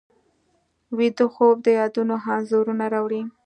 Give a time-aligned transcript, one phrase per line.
[0.97, 3.21] ویده خوب د یادونو انځورونه راوړي